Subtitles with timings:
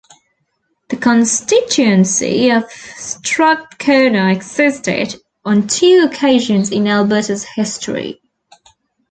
[0.89, 8.19] The constituency of Strathcona existed on two occasions in Alberta's history.